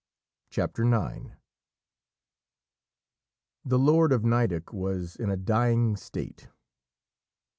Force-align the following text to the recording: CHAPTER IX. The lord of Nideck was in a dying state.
CHAPTER 0.49 0.83
IX. 0.91 1.35
The 3.63 3.77
lord 3.77 4.11
of 4.11 4.23
Nideck 4.23 4.73
was 4.73 5.15
in 5.15 5.29
a 5.29 5.37
dying 5.37 5.95
state. 5.95 6.47